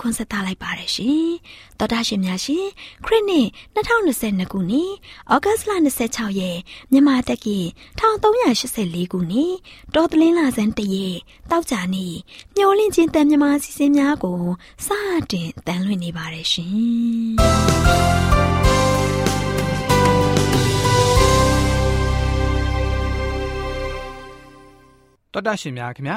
[0.00, 1.28] ခွန်းဆက်သလိုက်ပါတယ်ရှင်။
[1.78, 2.66] သောတာရှင်များရှင်
[3.04, 4.90] ခရစ်နှစ်2022ခုနှစ်
[5.32, 5.72] ဩဂတ်စ်လ
[6.06, 6.58] 26ရက်
[6.92, 7.58] မြန်မာတက္ကီ
[8.00, 9.54] 1384ခုနှစ်
[9.94, 11.16] တော်တလင်းလာဇန်တရက်
[11.50, 12.14] တောက်ကြနေ့
[12.56, 14.40] မျောလင့်ချင်းတန်မြမာစီစဉ်များကို
[14.86, 14.88] စ
[15.30, 17.34] တင်တန်လွှင့်နေပါတယ်ရှင်။
[25.32, 26.16] တော်တာရှင်များခင်ဗျာ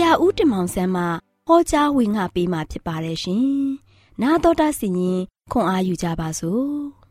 [0.01, 1.03] ရာဦးတင်မောင်ဆန်းမှ
[1.47, 3.45] ဟောကြားဝင်ငါပေးมาဖြစ်ပါတယ်ရှင်။
[4.21, 5.19] 나တော်တာစီရင်
[5.51, 6.67] ခွန်အားယူကြပါစို့။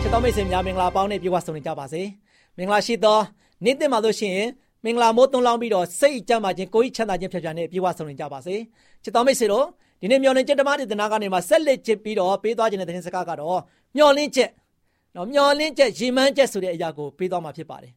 [0.00, 2.02] ကျ စ်တော်မိတ်ဆွေများမင်္ဂလာပေါင်းနဲ့ပြေဝဆုံနေကြပါစေ
[2.56, 3.18] မင်္ဂလာရှိသော
[3.64, 4.48] နေ့တင်မှာလို့ရှိရင်
[4.84, 8.54] မင်္ဂလာမိုးသွန်းလောင်းပြီးတော့စိတ်ကြမ်းပါခြင်းကိုယ်ချမ်းသာခြင်းဖြတ်ဖြတ်နဲ့ပြေဝဆုံနေကြပါစေ
[9.02, 9.66] ချစ်တော်မိတ်ဆွေတို့
[10.00, 13.60] ဒီနေ့မျော်လင့်ချက်ဓမ္မဒေသနာကနေမှဆက်လက်ချစ်ပြီးတော့ပေးသွားခြင်းတဲ့သတင်းစကားကတော့
[13.96, 14.50] မျော်လင့်ချက်
[15.19, 17.93] နော်မျော်လင့်ချက်ရည်မှန်းချက်ဆိုတဲ့အရာကိုပေးသွားမှာဖြစ်ပါတယ်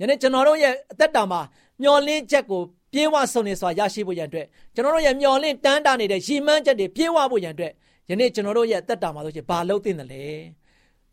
[0.00, 1.40] ယနေ့ကျွန်တော်တို့ရဲ့အသက်တာမှာ
[1.82, 2.62] မျော်လင့်ချက်ကို
[2.92, 7.72] ပြေဝဆုံနေစွာရရှိဖို့ရန်အတွက်ကျွန်တော်တို့ရဲ့မျော်လင့်တန်းတာနေတဲ့ရည်မှန်းချက်တွေပြေဝဖို့ရန်အတွက်
[8.10, 10.24] ယနေ့ကျွန်တော်တို့ရဲ့အသက်တာမှာဆိုရှင်ဘာလုပ်သင့်တယ်လဲ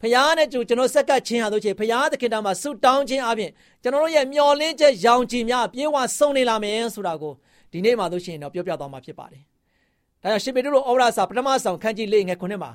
[0.01, 3.51] ဖခင်နဲ့ကျွန်တော်ဆက်ကပ်ခြင်းဟာဆိုရှင်ဖခင်သခင်တော်မှာဆုတောင်းခြင်းအပြင်
[3.83, 7.33] ကျွန်တော်တို့ရဲ့မျော်လင့်ချက်ရောင်ချီများပြေဝဆုံနေလာမယ်ဆိုတာကို
[7.71, 9.43] ဒီနေ့မှာဆိုရှင်တော့ပြောပြသွားမှာဖြစ်ပါတယ်။
[10.21, 12.71] ဒါကြောင့်ရှင်ပေတရုဩဝါဒစာပထမဆောင်ခန်းကြီးလေးငယ်ခုနှစ်မှာ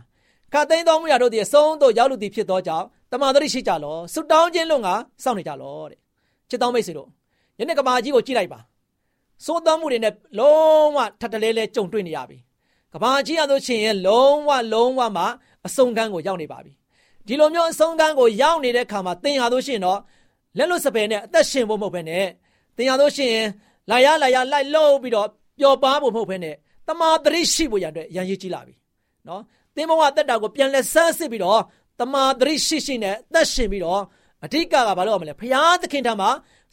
[0.53, 4.89] ခတ်သိမ်းသောမှုရတို့သည်အဆုံးသို့ရောက်လူသည်ဖြစ်သောကြောင့်တမန်တော်ရှိကြလောဆုတောင်းခြင်းလုံးက
[5.25, 5.99] စောင့်နေကြလောတဲ့
[6.49, 7.09] ချစ်တော်မိတ်ဆွေတို့
[7.59, 8.61] ယနေ့ကမာကြီးကိုကြည့်လိုက်ပါ
[9.45, 12.39] စိုးသောမှုတွေနဲ့လုံးဝထပ်တလဲလဲကြုံတွေ့နေရပြီ
[12.93, 15.25] ကဘာကြီးရလို့ရှိရင်လုံးဝလုံးဝမှ
[15.67, 16.73] အဆုံးကန်းကိုရောက်နေပါပြီ
[17.27, 20.01] ဒီလိုမျိုးအဆုံးကန်းကိုရောက်နေတဲ့ခါမှာသင်ရလို့ရှိရင်တော့
[20.59, 22.27] လက်လွတ်စပယ်နဲ့အသက်ရှင်ဖို့မဟုတ်ဘဲနဲ့
[22.77, 23.47] သင်ရလို့ရှိရင်
[23.91, 26.55] လာရလာရလိုက်လို့ပြီးတော့ပျော်ပါဖို့မဟုတ်ဘဲနဲ့
[26.89, 28.75] တမာတရိရှိဖို့ရတဲ့ရန်ရည်ကြီးလာပြီ
[29.29, 29.43] နော်
[29.77, 31.61] သင်ဘဝတက်တာကိုပြန်လဲဆန်းစစ်ပြီးတော့
[32.01, 34.03] တမာတရိရှိရှိနဲ့အသက်ရှင်ပြီးတော့
[34.45, 36.31] အဓိကကဘာလို့ရမလဲဖရာသခင်ထံမှာ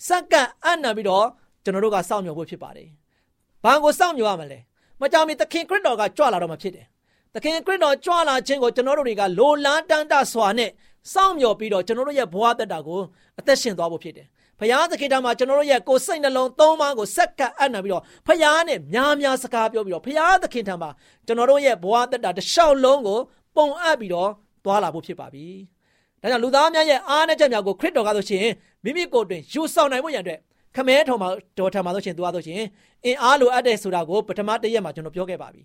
[0.08, 1.26] စက္ကန့်အံ့နံပြီးတော့
[1.64, 2.90] ကျွန်တော်တို့ကစောင့်မျှော်ဖို့ဖြစ်ပါတယ်။
[3.64, 4.60] ဘာကိုစောင့်မျှော်ရမလဲ။
[5.02, 6.86] မကြောင်မီသခင်ခရစ်တော်ကကြွလာတော့မှဖြစ်တယ်။
[7.34, 10.70] သခင်ခရစ်တော်ကြွလာခြင်းကိုကျွန်တော်တို့တွေကလိုလားတမ်းတစွာနဲ့
[11.14, 13.00] စောင့်မျှော်ပြီးတော့ကျွန်တော်တို့ရဲ့ဘဝတက်တာကို
[13.40, 14.28] အသက်ရှင်သွားဖို့ဖြစ်တယ်။
[14.60, 20.90] ဖရာသခင်ထံမှာကျွန်တော်တို့ရဲ့ကိုယ်စိတ်နှလုံးသုံးပါးကိုစက္ကန့်အံ့နံပြီးတော့ဖရာနဲ့များများစကားပြောပြီးတော့ဖရာသခင်ထံမှာ
[21.26, 23.20] ကျွန်တော်တို့ရဲ့ဘဝတက်တာတစ်လျှောက်လုံးကို
[23.56, 24.30] ပုံအပ်ပြီးတော့
[24.64, 25.46] သွားလာဖို့ဖြစ်ပါပြီ။
[26.22, 28.46] ဒါကြောင့်လူသားများရဲ့အားနည်းချက်များကိုခရစ်တော်ကဆိုရှင်
[28.84, 30.40] မိမိကိုယ်တွင်ယူဆောင်နိုင်ဖို့ရန်အတွက်
[30.76, 32.62] ခမဲထော်မှာတော်ထံမှာဆိုရှင်သူကဆိုရှင်
[33.06, 35.62] အင်အားလိုအပ်တဲ့ဆိုတာကိုပထမတရက်မှာကျွန်တော်ပြောခဲ့ပါပြီ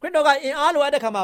[0.00, 1.22] ခရစ်တော်ကအင်အားလိုအပ်တဲ့ခါမှာ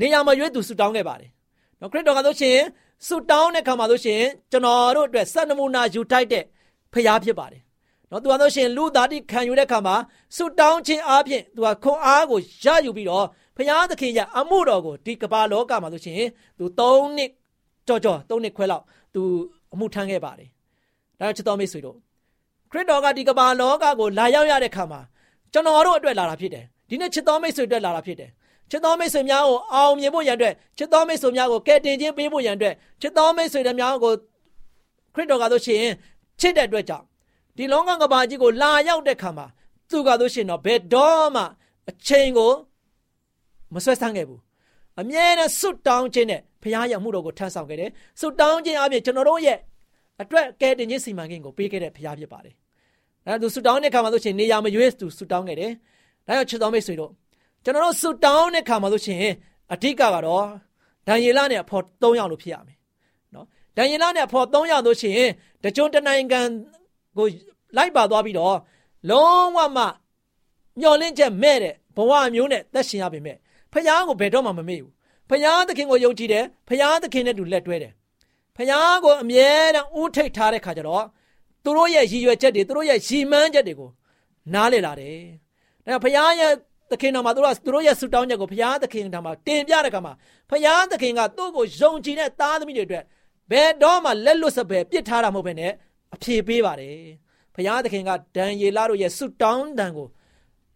[0.00, 1.30] နေရာမရွေးသူဆူတောင်းခဲ့ပါတယ်
[1.80, 2.58] နော်ခရစ်တော်ကဆိုရှင်
[3.06, 6.44] ဆူတောင်းတဲ့ခါမှာဆိုရှင်ကျွန်တော်တို့အတွက်စံနမူနာယူထိုက်တဲ့
[6.92, 7.62] ဖရားဖြစ်ပါတယ်
[8.10, 9.96] နော်သူကဆိုရှင်လူသားတိခံယူတဲ့ခါမှာ
[10.36, 13.26] ဆူတောင်းခြင်းအပြင်သူကခွန်အားကိုရယူပြီးတော့
[13.56, 16.20] ဖရားသခင်ရဲ့အမှုတော်ကိုဒီကမ္ဘာလောကမှာဆိုရှင်
[16.58, 17.30] သူ၃နှစ်
[17.86, 18.84] ကြော်ကြော်သုံးနှစ်ခွဲလောက်
[19.14, 19.22] သူ
[19.72, 20.48] အမှုထမ်းခဲ့ပါတယ်။
[21.18, 21.96] ဒါချစ်တော်မိတ်ဆွေတို့
[22.70, 25.00] ခရစ်တော်ကဒီကမ္ဘာလောကကိုလာရောက်ရတဲ့ခါမှာ
[25.52, 28.30] ကျွန်တော်တို့အတွက်လာတာဖြစ်တယ်။ဒီနေ့ချစ်တော်မိတ်ဆွေအတွက်လာတာဖြစ်တယ်။
[28.70, 34.12] ချစ်တော်မိတ်ဆွေများကိုအောင်မြင်ဖို့ရန်အတွက်ချစ်တော်မိတ်ဆွေများကိုကယ်တင်ခြင်းပေးဖို့ရန်အတွက်ချစ်တော်မိတ်ဆွေတွေများကို
[35.14, 35.82] ခရစ်တော်ကဆိုရှင်
[36.40, 37.04] ချစ်တဲ့အတွက်ကြောင့်
[37.56, 39.46] ဒီလောကကဘာကြီးကိုလာရောက်တဲ့ခါမှာ
[39.90, 41.42] သူကဆိုရှင်တော့ဘယ်တော့မှ
[41.90, 42.52] အချိန်ကို
[43.74, 44.40] မဆွဲဆန်းခဲ့ဘူး
[45.00, 47.90] အမြဲတမ်းစွတ်တောင်းခြင်းနဲ့ဖခင်ရဲ့မှုတော်ကိုထမ်းဆောင်ခဲ့တယ်။
[48.20, 49.58] စွတ်တောင်းခြင်းအပြင်ကျွန်တော်တို့ရဲ့
[50.22, 52.54] အတွက်ကဲတင်ခြင်းစီမံကိန်းကိုပေးခဲ့တဲ့ဖခင်ဖြစ်ပါတယ်။
[53.26, 55.70] ဒါသူစွတ်တောင်းတဲ့ခါမှာဆိုရှင်နေရာမရွေးသူစွတ်တောင်းခဲ့တယ်။
[56.26, 57.10] ဒါကြောင့်ချစ်တော်မိတ်ဆွေတို့
[57.68, 59.18] ကျွန်တော်တို့စွတ်တောင်းတဲ့ခါမှာဆိုရှင်
[59.72, 60.46] အဓိကကတော့
[61.06, 62.78] ဒံယေလနဲ့အဖော်၃ယောက်လို့ဖြစ်ရမယ်။
[63.34, 63.46] နော်
[63.76, 65.30] ဒံယေလနဲ့အဖော်၃ယောက်လို့ရှိရင်
[65.62, 66.40] တကြွတနိုင်ငံ
[67.16, 67.26] ကို
[67.76, 68.56] လိုက်ပါသွားပြီးတော့
[69.10, 69.84] လုံးဝမှ
[70.80, 73.36] မျောလင့်ချက်မဲ့တဲ့ဘဝမျိုးနဲ့သက်ရှင်ရပေမဲ့
[73.72, 74.92] ဖယားကိုဘယ်တော့မှမမေ့ဘူး
[75.30, 77.92] ဖယားသခင်ကိုယုံကြည်တယ်ဖယားသခင်နဲ့တူလက်တွဲတယ်
[78.56, 81.04] ဖယားကိုအမြဲတမ်းဦးထိတ်ထားတဲ့ခါကျတော့
[81.64, 83.90] သူတို့ရဲ့ရည်ရွယ်ချက်တွေသူတို့ရဲ့ရည်မှန်းချက်တွေကို
[84.54, 85.18] နားလည်လာတယ်
[85.84, 86.52] ဒါဖယားရဲ့
[86.90, 90.12] သခင်တော်မှာသူတို့သူတို့ရဲ့ဆူတောင်းချက်ကိုဖယားသခင်တော်မှာတင်ပြတဲ့ခါမှာ
[90.50, 93.04] ဖယားသခင်ကသူ့ကိုယုံကြည်တဲ့သားသမီးတွေအတွက်
[93.50, 95.72] ဘယ်တော့မှလက်လွတ်စပယ်ပြစ်ထားတာမဟုတ်ဘဲနဲ့
[96.14, 96.96] အပြေပေးပါတယ်
[97.54, 100.08] ဖယားသခင်ကဒံယေလတို့ရဲ့ဆူတောင်းတန်ကို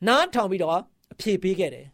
[0.08, 0.78] နားထောင်ပြီးတော့
[1.12, 1.86] အပြေပေးခဲ့တယ်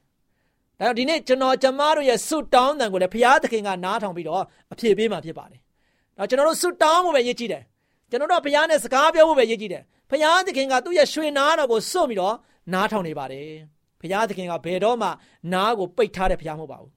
[0.78, 5.60] ဒါကြောင့်ဒီနေ့ကျွန်တော်ကျမတို့ရဲ့ဆုတောင်းတန်ကိုလည်းဘုရားသခင်ကနားထောင်ပြီးတော့အဖြေပေးမှာဖြစ်ပါတယ်။
[6.18, 7.62] ဒါကျွန်တော်တို့ဆုတောင်းဖို့ပဲရည်ကြည်တယ်။
[8.10, 12.36] ကျွန်တော်တို့ဘုရားနဲ့စကားပြောဖို့ပဲရည်ကြည်တယ်။ဘုရားသခင်ကသူ့ရဲ့ရွှေနာတော်ကိုစွန့်ပြီးတော့
[12.72, 13.52] နားထောင်နေပါတယ်။
[14.00, 15.08] ဘုရားသခင်ကဘယ်တော့မှ
[15.52, 16.92] နားကိုပိတ်ထားတဲ့ဘုရားမဟုတ်ပါဘူး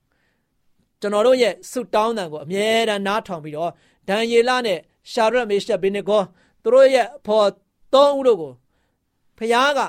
[1.01, 3.71] ။ကျွန်တော်တို့ရဲ့ဆုတောင်းတန်ကိုအမြဲတမ်းနားထောင်ပြီးတော့
[4.09, 4.79] ဒံယေလနဲ့
[5.11, 6.21] ရှာရက်မေရှက်ဘင်းနီဂော
[6.63, 7.47] သူတို့ရဲ့ဖော်
[7.93, 8.53] သုံးဦးတို့ကို
[9.37, 9.79] ဘုရားက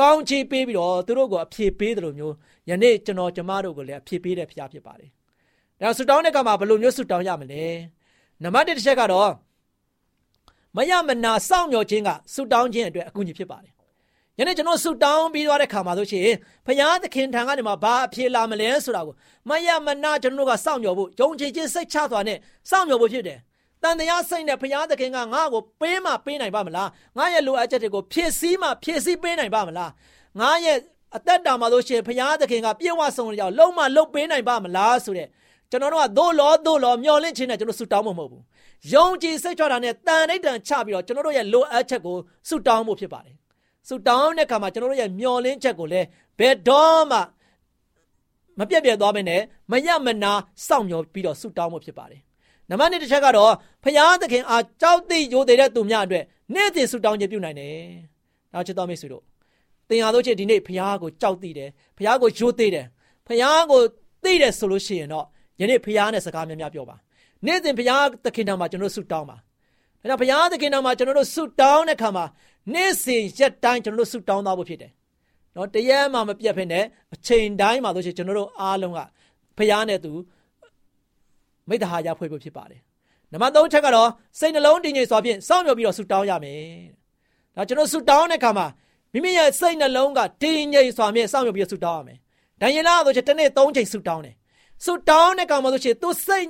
[0.00, 2.34] ကောင်းချီးပေးပြီးတော့သူတို့ကိုအဖြေပေးတယ်လို့မျိုး
[2.68, 5.10] ယနေ့ကျွန်တော်ကျမတို့ကိုလည်းအဖြေပေးတဲ့ဖရားဖြစ်ပါတယ်။
[5.80, 7.64] ဒါဆူတောင်းတဲ့ကမှာဘယ်လိုမျိုးဆူတောင်းရမလဲ။
[8.42, 9.30] နံပါတ်1တစ်ချက်ကတော့
[10.76, 13.72] မယမနာစောင့်မျှော်ခြင်းကဆူတောင်းခြင်းအတွက်အကူအညီဖြစ်ပါတယ်။
[14.38, 16.28] ယနေ့ကျွန်တော်ဆူတောင်းပြီးသွားတဲ့ခါမှာဆိုရှင်
[16.66, 19.14] ဖရားသခင်ထံကနေမှဘာအဖြေလာမလဲဆိုတာကို
[19.48, 22.38] မယမနာကျွန်တော်တို့ကစောင့်မျှော်ဖို့ယုံကြည်ခြင်းစိတ်ချစွာနဲ့
[22.70, 23.38] စောင့်မျှော်ဖို့ဖြစ်တယ်။
[23.82, 29.90] တန်တရားစိတ်နဲ့ဘုရားသခင်ကငါ့ကိုပေးမှပေးနိုင်ပါမလားငါရဲ့လိုအပ်ချက်တွေကိုဖြည့်ဆည်းမှဖြည့်ဆည်းပေးနိုင်ပါမလား
[30.40, 30.78] ငါရဲ့
[31.16, 35.28] အသက်တာမှာလို့ရှိရင်ဘုရားသခင်ကပြေဝဆုံးကြောင်လုံးမလုံးပေးနိုင်ပါမလားဆိုတဲ့
[35.70, 38.42] ကျွန်တော်တို့ကသို့လောသို့လောမျောလင့်ခြင်းနဲ့ကျွန်တော်ဆူတောင်းမှာမဟုတ်ဘူး
[38.92, 42.16] ယုံကြည်စိတ်ချတာနဲ့တန်ဋိဌံချပြီးတော့ကျွန်တော်တို့ရဲ့လိုအပ်ချက်ကို
[42.48, 43.36] ဆူတောင်းဖို့ဖြစ်ပါတယ်
[43.88, 46.06] ဆူတောင်းတဲ့အခါမှာကျွန်တော်တို့ရဲ့မျောလင့်ချက်ကိုလည်း
[46.38, 47.18] ဘယ်တော့မှ
[48.58, 49.40] မပြတ်ပြတ်သွားမနဲ့
[49.70, 50.32] မရမနာ
[50.66, 52.20] စောင့်မျှော်ပြီးတော့ဆူတောင်းဖို့ဖြစ်ပါတယ်
[52.70, 53.52] နံပါတ်1တစ်ချက်ကတော့
[53.84, 56.24] ဖရာသခင်အားကြောက်သိရိုသေတဲ့သူများအတွက်
[56.54, 57.74] နေ့စဉ်ဆုတောင်းခြင်းပြုနိုင်တယ်။
[58.52, 59.22] နောက်ချစ်တော်မိတ်ဆွေတို့
[59.88, 62.86] သင်ဟာတို့ချင်းဒီနေ့ဖရာကိုကြောက်သိတယ်ဖရာကိုရိုသေတယ်
[63.26, 63.80] ဖရာကို
[64.24, 65.26] သိတယ်ဆိုလို့ရှိရင်တော့
[65.60, 66.96] ယနေ့ဖရာနဲ့စကားများများပြောပါ
[67.46, 69.36] နေ့စဉ်ဖရာသခင်တော်မှာကျွန်တော်ဆုတောင်းပါ
[70.10, 72.24] ဒါကြောင့်ဘုရားသခင်တော်မှာကျွန်တော်တို့ဆုတောင်းတဲ့ခါမှာ
[72.74, 74.90] နေ့စဉ်ရက်တိုင်းကျွန်တော်တို့ဆုတောင်းသားဖို့ဖြစ်တယ်။
[75.56, 76.80] နော်တရက်မှမပြတ်ဖ ೇನೆ
[77.14, 79.00] အချိန်တိုင်းမှာဆိုရှင်ကျွန်တော်တို့အားလုံးက
[79.56, 80.12] ဘုရားနဲ့သူ
[81.68, 82.80] မိတ္တဟာရဖွဲ့ဖို့ဖြစ်ပါတယ်။
[83.32, 84.08] နံပါတ်3ချက်ကတော့
[84.38, 86.62] စိတ်နှလုံးတည်ငြိမ်စွာဖြင့်စောင့်မျှော်ပြီးတော့ဆုတောင်းရမယ်။
[87.56, 88.66] ဒါကျွန်တော်ဆုတောင်းတဲ့ခါမှာ
[89.12, 92.18] မိမိရဲ့စိတ်နှလုံးကတည်ငြိမ်စွာဖြင့်စောင့်မျှော်ပြီးတော့ဆုတောင်းရမယ်။
[92.60, 94.34] ဒံယေလဆိုရှင်တစ်နေ့3ချိန်ဆုတောင်းတယ်။
[94.84, 96.48] ဆုတောင်းတဲ့ခါမှာဆိုရှင်သူစိတ်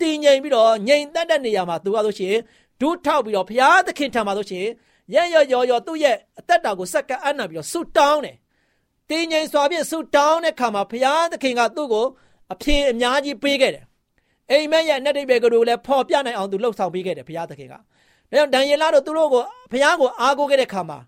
[0.00, 2.36] တည်ငြိမ်ပြီးတော့ငြိမ်သက်တဲ့နေရာမှာသူကဆိုရှင်
[2.80, 4.66] ဒူးထောက်ပြီးတော့ဘုရားသခင်ထံမှာဆိုရှင်
[5.14, 8.36] ရရရော်ရော်သူ့ရဲ့အသက်တာကိုစက္ကအနံ့ပြီးတော့ဆုတောင်းတယ်။
[9.10, 12.06] တင်းငိမ်စွာဖြင့်ဆုတောင်းတဲ့ခါမှာဘုရားသခင်ကသူ့ကို
[12.52, 13.84] အဖြေအများကြီးပေးခဲ့တယ်။
[14.50, 17.74] အိမ်မက်ရဲ့အနက်တိဘေကတို့လည်းဖော်ပြနိုင်အောင်သူလှုပ်ဆောင်ပေးခဲ့တယ်ဘုရားသခင်က။
[18.30, 19.42] ဒါကြောင့်ဒံယေလတို့သူတို့ကို
[19.72, 20.98] ဘုရားကိုအားကိုးခဲ့တဲ့ခါမှာ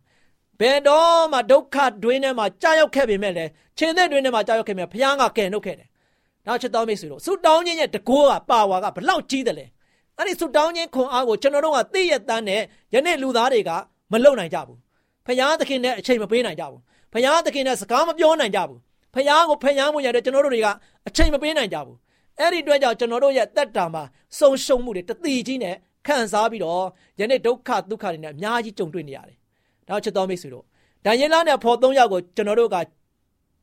[0.61, 5.89] ဘယ်တော့မှဒုက္ခတွင်းထဲမှာကြာရောက်ခဲ့ပေမဲ့လည်းခြေသက်တွင်းထဲမှာကြာရောက်ခဲ့မြဲဘုရားကကယ်နှုတ်ခဲ့တယ်။
[6.47, 9.67] နောက်ချက်တော်မိတ်ဆွေတို့ဆုတောင်းခြင်းရဲ့တကောကပါဝါကဘလောက်ကြီးတယ်လဲ။
[10.19, 12.61] အဲ့ဒီဆုတောင်းခြင်းခွန်အားကိုကျွန်တော်တို့ကသိရတန်းနဲ့
[12.95, 13.71] ယနေ့လူသားတွေက
[14.13, 14.79] မလုံနိုင်ကြဘူး
[15.27, 16.81] ဖယားသခင်နဲ့အချိန်မပေးနိုင်ကြဘူး
[17.13, 18.79] ဖယားသခင်နဲ့စကားမပြောနိုင်ကြဘူး
[19.15, 20.69] ဖယားကိုဖယားမှုရတဲ့ကျွန်တော်တို့တွေက
[21.09, 21.97] အချိန်မပေးနိုင်ကြဘူး
[22.39, 24.03] အဲ့ဒီအတွက်ကြောင့်ကျွန်တော်တို့ရဲ့တက်တာမှာ
[24.39, 25.75] ဆုံရှုံမှုတွေတတိကြီးနဲ့
[26.07, 26.85] ခံစားပြီးတော့
[27.21, 29.37] ယနေ့ဒုက္ခဒုက္ခတွေနဲ့အများကြီးကြုံတွေ့နေရတယ်။
[29.89, 30.65] ဒါချစ်တော်မိတ်ဆွေတို့
[31.05, 32.77] ဒံယေလနဲ့ဖော်သုံးယောက်ကိုကျွန်တော်တို့က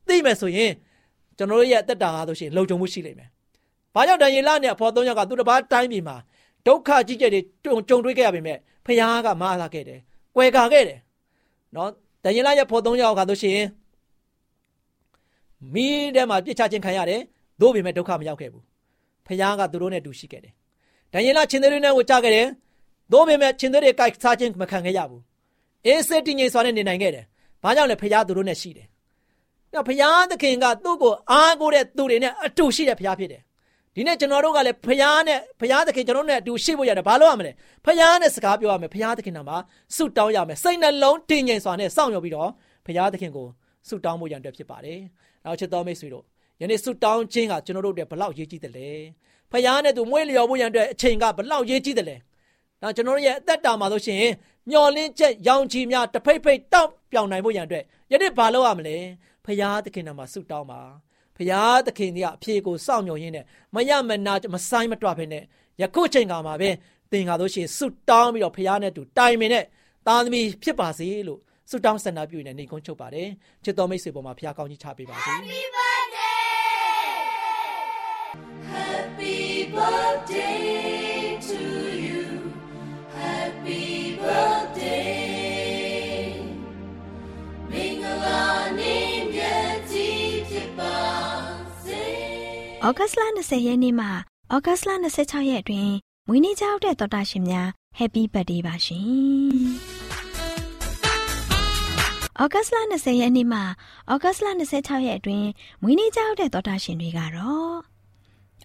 [0.08, 0.72] သိမယ်ဆိုရင်
[1.38, 3.28] ကျွန်တော်တို့ရဲ့တက်တာဟာဆိုရှင်လုံခြုံမှုရှိလိမ့်မယ်။
[3.94, 6.16] ဘာကြောင့်ဒံယေလနဲ့ဖော်သုံးယောက်ကသူတစ်ပါးတိုင်းပြည်မှာ
[6.66, 10.00] ဒုက္ခကြီးကြဲတွေကြုံတွေ့ခဲ့ရပေမဲ့ဖခင်ကမအားလာခဲ့တယ်။
[10.36, 10.98] ကွယ်ကာခဲ့တယ်။
[11.74, 11.90] နော်
[12.24, 13.60] ဒန်ယေလရဲ့ဖော်သုံးယောက်ကဆိုရှင်
[15.74, 17.20] မိထဲမှာပြစ်ချခြင်းခံရတယ်။
[17.60, 18.62] သို့ပေမဲ့ဒုက္ခမရောက်ခဲ့ဘူး။
[19.26, 20.52] ဖခင်ကသူတို့နဲ့တူရှိခဲ့တယ်။
[21.12, 22.46] ဒန်ယေလချင်းတွေနဲ့ကိုကြားခဲ့တယ်။
[23.12, 25.22] သို့ပေမဲ့ချင်းတွေကိုက်စားခြင်းမခံခဲ့ရဘူး။
[25.86, 27.24] အေးစစ်တည်ငြိမ်စွာနဲ့နေနိုင်ခဲ့တယ်။
[27.62, 28.86] ဘာကြောင့်လဲဖခင်သူတို့နဲ့ရှိတယ်။
[29.72, 33.42] နော်ဖခင်သခင်ကသူ့ကိုအားကိုးတဲ့သူတွေနဲ့အတူရှိတဲ့ဖခင်ဖြစ်တယ်
[33.98, 37.52] ဒီနေ့ကျွန်တော်တို့ကလည်းဖယားနဲ့ဖယားသခင်ကျွန်တော်တို့နဲ့အတူရှိဖို့ရတယ်ဘာလို့ရမလဲ
[37.86, 39.56] ဖယားနဲ့စကားပြောရမယ်ဖယားသခင်နာမှာ
[39.96, 42.50] ဆုတောင်းရမယ်စိတ်နှလုံးတည်ငြိမ်စွာနဲ့စောင့်မျှော်ပြီးတော့
[42.86, 43.46] ဖယားသခင်ကို
[43.88, 45.00] ဆုတောင်းဖို့ရန်အတွက်ဖြစ်ပါတယ်
[45.44, 46.24] နောက်ချစ်တော်မိတ်ဆွေတို့
[46.60, 48.90] ယနေ့ဆုတောင်းခြင်းကကျွန်တော်တို့အတွက်ဘလောက်ရေးကြီးတယ်လဲ
[49.52, 52.16] ဖယားနဲ့သူမွေးလျော်ဖို့ရန်အတွက်အချိန်ကဘလောက်ရေးကြီးတယ်လဲ
[52.82, 54.24] ဒါကျွန်တော်တို့ရဲ့အသက်တာမှာဆိုရှင်
[54.70, 58.96] မျော်လင့်ချက်ရောင်ချီများတဖိတ်ဖိတ်တောက်ပြောင်နိုင်ဖို့ရန်အတွက်ယနေ့ဘာလုပ်ရမလဲ
[59.44, 60.80] ဖယားသခင်နာမှာဆုတောင်းပါ
[61.36, 65.42] ဖရာသခင်ကြီးကအဖြေကိုစောင့်မျှော်ရင်းနဲ့မရမနာမဆိုင်မတွဖဲနဲ့
[65.80, 66.70] ယခုချိန်ကမှာပဲ
[67.12, 69.64] သင်္ကာလို့ရှိရင်ဆုတောင်းပြီးတော့ဖရာနဲ့တူတိုင်ပင်နဲ့
[70.06, 71.40] သားသမီးဖြစ်ပါစေလို့
[71.70, 73.28] ဆုတောင်းဆန္ဒပြုနေနေကုန်းချုပ်ပါတယ်
[73.64, 75.32] ချစ်တော်မိတ်ဆွေပေါ်မှာဖရာကောင်းကြီးချပေးပါစေ
[92.88, 94.90] ဩဂတ်စ်လ20ရက်နေ့မှဩဂတ်စ်လ
[95.20, 95.92] 26ရက်အတွင်း
[96.28, 99.06] မွေးနေ့ကြောက်တဲ့တော်တာရှင်များ Happy Birthday ပါရှင်။
[102.40, 103.60] ဩဂတ်စ်လ20ရက်နေ့မှ
[104.12, 105.48] ဩဂတ်စ်လ26ရက်အတွင်း
[105.82, 107.74] မွေးနေ့ကြောက်တဲ့တော်တာရှင်တွေကတော့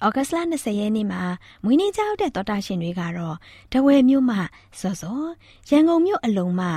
[0.05, 1.21] ဩဂတ်စ်လ20ရက်နေ့မှာ
[1.63, 3.35] မွေးနေ့ကြောက်တဲ့တော်တာရှင်တွေကတော့
[3.73, 4.37] တဝဲမြို့မှ
[4.79, 5.21] စောစော
[5.69, 6.67] ရန်ကုန်မြို့အလုံးမှ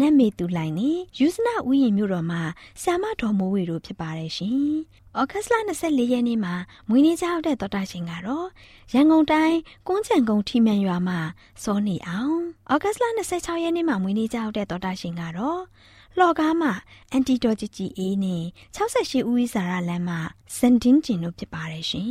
[0.00, 2.42] နတ်မေတူလိုက်နေယူဇနာဥယျာဉ်မြို့တော်မှာ
[2.82, 4.72] ဆ iam တော်မိုးဝေတို့ဖြစ်ပါတယ်ရှင်။
[5.20, 6.54] ဩဂတ်စ်လ24ရက်နေ့မှာ
[6.88, 8.46] မွေးနေ့ကြောက်တဲ့တော်တာရှင်ကတော့
[8.94, 9.58] ရန်ကုန်တိုင်း
[9.88, 11.20] ကွန်းချံကုန်းထီမှန်ရွာမှာ
[11.62, 12.38] စောနေအောင်
[12.72, 15.60] ဩဂတ်စ်လ26ရက်နေ့မှာမွေးနေ့ကြောက်တဲ့တော်တာရှင်ကတော့
[16.18, 16.72] လော်ကားမှာ
[17.12, 18.44] အန်တီတော်ဂျီဂျီအေးနဲ့
[18.76, 20.18] 68ဦးဝိစာရလမ်းမှာ
[20.58, 22.10] စန်တင်းကျင်တို့ဖြစ်ပါတယ်ရှင်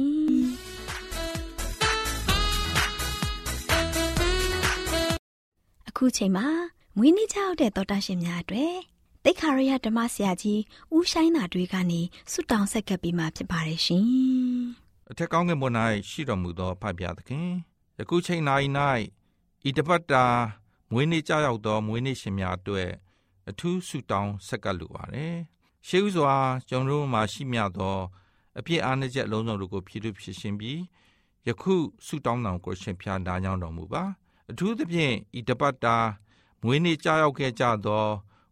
[5.90, 6.48] ။အခုချိန်မှာ
[6.98, 8.97] မွေးနေ့ကြောက်တဲ့တော်တာရှင်များအတွက်
[9.30, 10.62] တိတ်ခါရရဓမ္မဆရာကြီး
[10.96, 14.06] ဦးဆိုင်နာတွေကနေဆုတောင်းဆက်ကပ်ပြီးမှဖြစ်ပါတယ်ရှင်။
[15.12, 15.70] အထက်ကောင်းကင်ဘုံ၌
[16.10, 17.50] ရှိတော်မူသောဖဖျားသခင်
[18.00, 18.42] ယခုချိန်၌၌
[19.68, 20.26] ဤတပတ်တာ
[20.92, 22.90] မွေးနေ့ကြောက်သောမွေးနေ့ရှင်များအတွက်
[23.50, 25.34] အထူးဆုတောင်းဆက်ကပ်လိုပါတယ်။
[25.88, 26.36] ရှေးဥစွာ
[26.70, 27.98] ကျွန်တော်တို့မှာရှိမြသော
[28.60, 30.80] အပြစ်အားနည်းချက်အလုံးစုံတို့ကိုဖြည့်ထုတ်ဖြစ်ရှင်ပြီး
[31.48, 34.04] ယခုဆုတောင်းတော်ကိုရှင်ဖျားနားကြောင်းတော်မူပါ
[34.50, 35.98] အထူးသဖြင့်ဤတပတ်တာ
[36.64, 38.06] မွေးနေ့ကြာရောက်ခဲ့ကြသော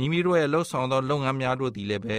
[0.00, 2.18] မိမိတို့ရဲ့လှုပ်ဆောင်သောလုပ်ငန်းများတို့သည်လည်းပဲ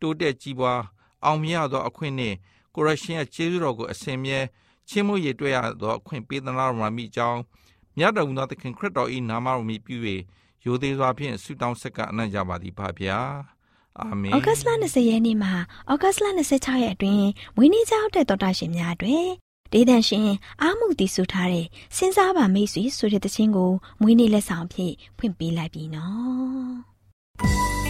[0.00, 0.80] တိုးတက်ကြီးပွား
[1.24, 2.36] အောင်မြင်သောအခွင့်နှင့်
[2.74, 4.38] ကိုရရှင်ရဲ့ကျေးဇူးတော်ကိုအစဉ်မြဲ
[4.88, 7.40] ချင်းမှုရည်တွေ့ရသောအခွင့်ပေးသနာတော်မှာမိကြောင်း
[7.96, 9.96] မြတ်တော်မူသောသခင်ခရစ်တော်၏နာမတော်မြည်ပြု၍
[10.66, 13.18] ရိုသေစွာဖြင့်ဆုတောင်းဆက်ကအနံ့ကြပါသည်ဖဗျာ
[14.00, 15.52] အာမင်ဩဂတ်စ်လ20ရက်နေ့မှာ
[15.92, 19.28] ဩဂတ်စ်လ26ရက်အတွင်းမွေးနေ့ကြောက်တဲ့တော်တာရှင်များအတွက်
[19.72, 20.30] ဒေသရှင်
[20.62, 23.70] အာမှုတည်ဆူထားတဲ့စဉ်းစားပါမိတ်ဆွေဆိုတဲ့တခြင်းကို
[24.00, 26.89] မွေးနေ့လက်ဆောင်ဖြင့်ဖွင့်ပေးလိုက်ပြီနော်
[27.42, 27.89] Thank you.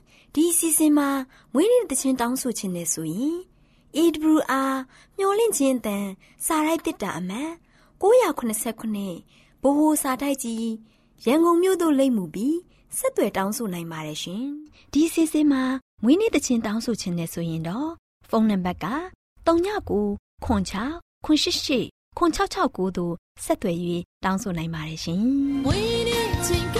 [0.35, 1.09] ဒီအစီအစဉ်မှာ
[1.53, 3.37] မွေးနေ့တခြင်းတောင်းဆိုခြင်းနဲ့ဆိုရင်
[3.97, 4.73] AWR
[5.17, 6.05] မျော်လင့်ခြင်းတန်
[6.45, 7.49] စာရိုက်တစ်တာအမှန်
[8.01, 10.67] 989ဘိုဟိုစာတိုက်ကြီး
[11.25, 12.57] ရန်ကုန်မြို့သို့လိမ့်မှုပြီး
[12.97, 14.45] ဆက်သွယ်တောင်းဆိုနိုင်ပါတယ်ရှင်။
[14.93, 15.63] ဒီစီစဉ်မှာ
[16.03, 17.89] မွေးနေ့တခြင်းတောင်းဆိုခြင်းနဲ့ဆိုရင်တော့
[18.29, 18.87] ဖုန်းနံပါတ်က
[19.47, 20.61] 39ခွန်
[20.95, 23.13] 6ခွန်88ခွန်669တို့
[23.43, 23.77] ဆက်သွယ်၍
[24.23, 25.21] တောင်းဆိုနိုင်ပါတယ်ရှင်။
[25.65, 26.70] မွေးနေ့ချင်း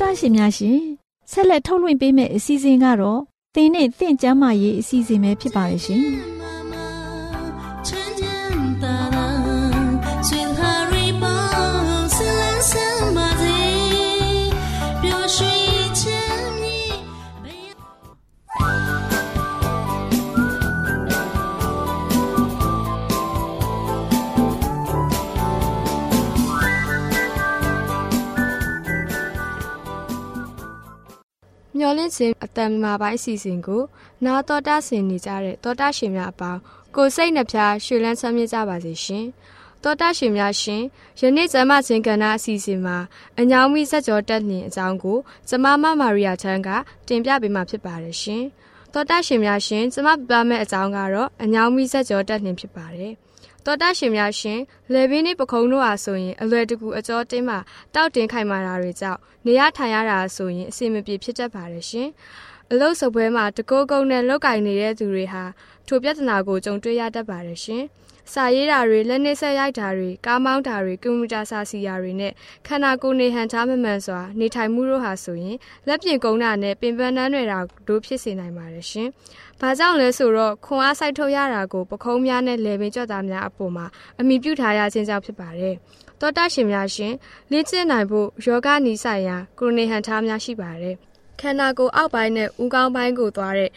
[0.00, 0.78] တော်တာရှင်များရှင်
[1.30, 3.20] ဆက်လက်ထုတ်လွှင့်ပေးမယ့်အစီအစဉ်ကတော့
[3.54, 6.02] သင်နဲ့သင်ကျမ်းမာရေးအစီအစဉ်ပဲဖြစ်ပါရဲ့ရှင်
[31.78, 33.82] မျော်လင့်ခြင်းအတန်မာပိုင်းအစီအစဉ်ကို
[34.24, 36.60] နာတော်တာဆင်နေကြတဲ့တော်တာရှင်များအပေါင်း
[36.96, 39.26] ကိုစိတ်နှဖျားရွှေလန်းဆမ်းမြေ့ကြပါစေရှင်
[39.84, 40.82] တော်တာရှင်များရှင်
[41.20, 42.96] ယနေ့ဇမချင်းကဏ္ဍအစီအစဉ်မှာ
[43.40, 46.68] အညောင်မိဆက်ကြောတက်နှင်အကြောင်းကိုကျမမမာရီယာချန်းက
[47.08, 48.44] တင်ပြပေးမှာဖြစ်ပါတယ်ရှင်
[48.94, 53.12] တော်တာရှင်များရှင်ကျမပြပြမယ့်အကြောင်းကတော့အညောင်မိဆက်ကြောတက်နှင်ဖြစ်ပါတယ်
[53.66, 54.60] တော်တာရှင်များရှင်
[54.92, 57.56] လေဘင်းနဲ့ပခုံးတို့အားဆိုရင်အလွယ်တကူအကျော်တင်းမှ
[57.94, 62.08] တောက်တင်ခိုင်မာတာတွေကြောင့်နေရထိုင်ရတာဆိုရင်အဆင်မပြေဖြစ်တတ်ပါတယ်ရှင်။
[62.70, 65.44] အလုတ်စပွဲမှာတကိုးကုန်းနဲ့လောက်ကင်နေတဲ့သူတွေဟာ
[65.86, 67.84] ထိုပြဿနာကိုကြုံတွေ့ရတတ်ပါတယ်ရှင်။
[68.32, 72.32] စာရေးတာတွေလက်နှိပ်ဆက်ရိုက်တာတွေကားမောင်းတာတွေကွန်ပျူတာစာစီယာတွေနဲ့
[72.66, 75.56] ခန္ဓာကိုယ်နေဟန်ချမမှန်စွာနေထိုင်မှုတို့ဟာဆိုရင်
[75.88, 79.08] လက်ပြင်ကုန်းတာနဲ့ပင်ပန်းနှမ်းတွေတာတို့ဖြစ်စေနိုင်ပါတယ်ရှင်။
[79.60, 83.86] ဘာကြောင့်လဲဆိုတော့ခွန်အားစိုက်ထုတ်ရတာကိုပခုံးများနဲ့လေပင်ကြော့သားများအပေါ်မှာ
[84.20, 85.74] အမိပြုထားရခြင်းကြောင့်ဖြစ်ပါတယ်။
[86.20, 87.14] တောတာရှင်များရှင်
[87.50, 90.94] လင်းကျင့်နိုင်ဖို့ယောဂနီးဆိုင်ရာကိုရိုနေဟန်ထားများရှိပါတယ်။
[91.40, 93.70] ခန္ဓာကိုယ်အောက်ပိုင်းနဲ့ဦးခေါင်းပိုင်းကိုသွားတဲ့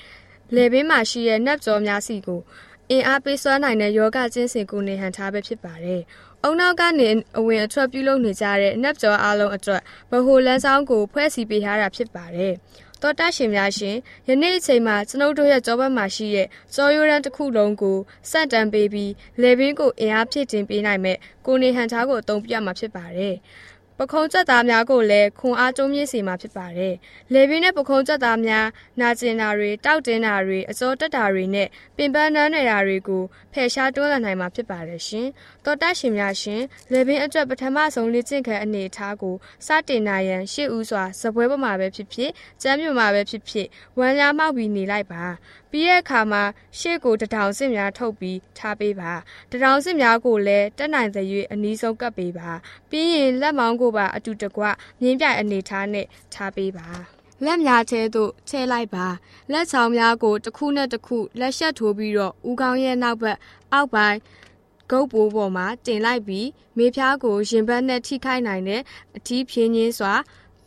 [0.55, 2.41] လေပင်မှာရှိတဲ့နက်ကြောများစီကို
[2.89, 6.01] အင်အားပေးစွမ်းနိုင်တဲ့ယောဂကျင့်စဉ်ကိုနေဟန်ထားပဲဖြစ်ပါတယ်။
[6.43, 12.53] အုံနောက်ကနေအဝင်အထွက်ပြုလုပ်နေကြတဲ့နက်ကြောအားလုံးအတွက်ဗဟိုလမ်းဆောင်ကိုဖွဲ့စည်းပေးထားတာဖြစ်ပါတယ်။
[13.03, 13.95] တော်တာရှင်များရှင်
[14.27, 17.97] ယနေ့အချိန်မှာကျွန်ုပ်တို့ရဲ့ကြောဘက်မှာရှိတဲ့ကြောရိုးရန်တစ်ခုလုံးကို
[18.31, 19.11] စက်တန်ပေးပြီး
[19.41, 23.35] လေဘင်းကိုအင်အားဖြည့်တင်ပေးနိုင်မဲ့ကိုနေဟန်ထားကိုအသုံးပြမှာဖြစ်ပါတယ်။
[23.99, 26.93] ပခုံးချက်သားများကိုလည်းခွန်အားကျုံးမြင့်စေမှာဖြစ်ပါတယ်။
[27.33, 28.67] လေဘင်းနဲ့ပခုံးချက်သားများ
[29.01, 35.27] နာကျင်တာတွေတောက်တင်းတာတွေအစောတက်တာတွေနဲ့ပင်ပန်းနှမ်းနေတာတွေကိုဖယ်ရှားတွန်းလှန်နိုင်မှာဖြစ်ပါတယ်ရှင်။
[35.65, 45.23] တော်တတ်ရှင်များရှင်လေဘင်းအတွက်ပထမဆုံးလေ့ကျင့်ခန်းအနေအထားကိုစတင်နိုင်ရန်ရှေ့ဦးစွာဇပွဲပေါ်မှာပဲဖြစ်ဖြစ်ကျမ်းမြမှာပဲဖြစ်ဖြစ်ဝမ်းများမှောက်ပြီးနေလိုက်ပါ။
[45.71, 46.43] ပြီးတဲ့အခါမှာ
[46.79, 49.11] ရှေ့ကိုတထောင်စစ်များထုတ်ပြီးထားပေးပါ
[49.51, 52.49] တထောင်စစ်များကိုလည်းတက်နိုင်သရွေ့အနည်းဆုံးကပ်ပေးပါ
[52.89, 54.63] ပြီးရင်လက်မောင်းကိုပါအတူတကွ
[55.01, 56.87] မြင်းပြိုင်အနေထားနဲ့ထားပေးပါ
[57.45, 59.05] လက်များထဲသို့ချဲလိုက်ပါ
[59.51, 63.37] လက်ဆောင်များကိုတစ်ခုနဲ့တစ်ခုလက်ရှက်ထိုးပြီးတော့ဦးခေါင်းရဲ့နောက်ဘက်
[63.73, 64.17] အောက်ပိုင်း
[64.93, 68.81] ဂုတ်ပိုးပေါ်မှာတင်လိုက်ပြီးမေဖျားကိုရင်ဘတ်နဲ့ထိခိုက်နိုင်တဲ့
[69.17, 70.13] အထီးဖြင်းချင်းစွာ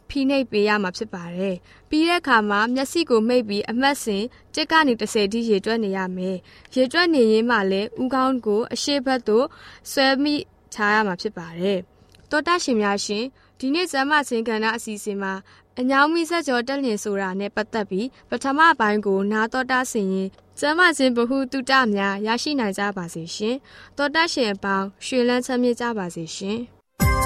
[0.09, 1.55] ဖိနှိပ်ပေးရမှာဖြစ်ပါတယ်။
[1.91, 6.37] ပြီးတဲ့အခါမှာမျက်စိကိုမှိတ်ပြီးအမှတ်စဉ်တစ်ကနေ30ထိရေတွက်နေရမယ်။
[6.75, 9.47] ရေတွက်နေရင်မှလည်းဥကောင်းကိုအရှိဘက်သို့
[9.93, 10.35] ဆွဲမိ
[10.75, 11.79] ချရမှာဖြစ်ပါတယ်။
[12.31, 13.25] တောတရှင်များရှင်
[13.59, 15.33] ဒီနေ့ဇမစင်ကဏ္ဍအစီအစဉ်မှာ
[15.81, 20.29] အညောင်းမိဆက်ကျော်တက်လျင်ဆိုတာနဲ့ပတ်သက်ပြီးပထမပိုင်းကိုနာတော်တာဆင်ရင်
[20.61, 23.57] ကျမ်းမာခြင်းဗဟုတုတများရရှိနိုင်ကြပါစေရှင်။
[23.97, 26.59] တောတရှင်အပေါင်းရွှေလန်းချမ်းမြေ့ကြပါစေရှင်။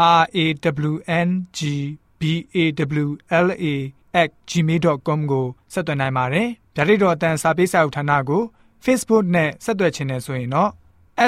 [0.00, 0.38] r a
[0.88, 0.92] w
[1.26, 1.60] n g
[2.20, 2.22] b
[2.54, 2.58] a
[3.04, 3.08] w
[3.46, 3.64] l a
[4.50, 8.42] @gmail.com ကိုဆက်သွင်းနိုင်ပါတယ်။ဗျာဒိတ်တော်အတန်းစာပေးစာဥထာဏာကို
[8.84, 10.70] Facebook နဲ့ဆက်သွယ်ခြင်းနဲ့ဆိုရင်တော့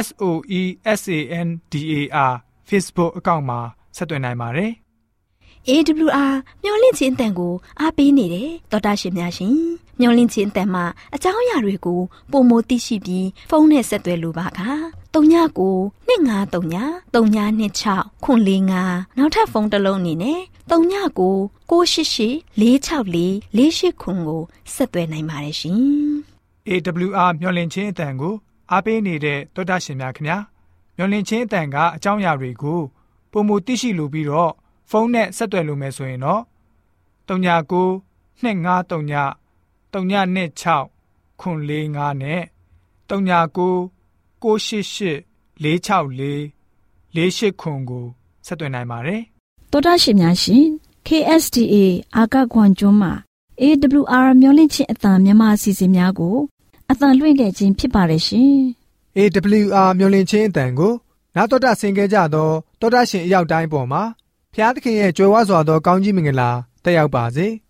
[0.05, 0.25] s o
[0.61, 0.63] e
[1.01, 1.95] s a n d a
[2.31, 2.35] r
[2.69, 3.61] Facebook အကောင့်မှာ
[3.97, 4.73] ဆက်သွင်းနိုင်ပါတယ်။
[5.69, 9.55] AWR မျော်လင့်ခြင်းအတန်ကိုအားပေးနေတယ်တော်တာရှင်များရှင်
[10.01, 10.85] မျော်လင့်ခြင်းအတန်မှာ
[11.15, 12.01] အကြောင်းအရာတွေကို
[12.33, 14.51] ပုံမသိရှိပြီးဖုန်းနဲ့ဆက်သွယ်လိုပါက
[15.15, 15.17] 39
[16.09, 18.41] 2939 3926ခွန်
[18.79, 21.31] 45နောက်ထပ်ဖုန်းတစ်လုံးအနေနဲ့39
[21.71, 23.23] 688 664
[23.59, 24.43] 48ခွန်ကို
[24.75, 25.81] ဆက်သွယ်နိုင်ပါတယ်ရှင်
[26.69, 28.35] AWR မျော်လင့်ခြင်းအတန်ကို
[28.71, 30.39] အားပေးနေတဲ့တောတာရှင်များခင်ဗျာ
[30.97, 32.81] မျော်လင့်ခြင်းအတန်ကအကြောင်းအရာတွေကို
[33.33, 34.53] ပုံမသိရှိလိုပြီးတော့
[34.91, 36.43] ဖုန်းနဲ့ဆက်သွယ်လို့မယ်ဆိုရင်တော့
[37.29, 38.03] 39
[38.41, 39.40] 253
[39.93, 42.41] 326ခွန်45နဲ့
[43.09, 48.05] 39 688 464 48ခွန်ကို
[48.47, 49.23] ဆက်သွင်းနိုင်ပါတယ်
[49.73, 50.65] တော်တာရှင်များရှင်
[51.07, 51.75] KSTA
[52.17, 53.13] အာကခွန်ကျွန်းမှာ
[53.61, 56.37] AWR မျိုးလင့်ချင်းအတံမြန်မာအစီအစဉ်များကို
[56.91, 58.53] အတံလွှင့်ခဲ့ခြင်းဖြစ်ပါတယ်ရှင်။
[59.17, 60.93] AWR မျော်လင့်ခြင်းအတန်ကို
[61.37, 64.03] နာတော်တာဆင် gay ကြတော့တောတာရှင်အရောက်တိုင်းပေါ်မှာ
[64.55, 66.51] ဖျားသခင်ရဲ့ကြွယ်ဝစွာသောကောင်းကြီးမင်္ဂလာ
[66.85, 67.47] တက်ရောက်ပါစေ။